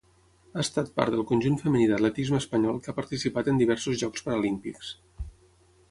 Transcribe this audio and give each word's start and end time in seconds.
Ha 0.53 0.61
estat 0.61 0.87
part 0.99 1.13
del 1.15 1.25
conjunt 1.31 1.59
femení 1.63 1.85
d'atletisme 1.91 2.41
espanyol 2.45 2.81
que 2.87 2.91
ha 2.95 2.99
participat 3.01 3.53
en 3.53 3.63
diversos 3.65 4.03
Jocs 4.05 4.29
Paralímpics. 4.31 4.93